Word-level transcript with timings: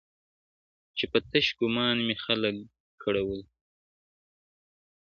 چي 0.97 1.05
په 1.11 1.19
تش 1.29 1.47
ګومان 1.59 1.97
مي 2.07 2.15
خلک 2.23 2.55
کړولي- 3.01 3.45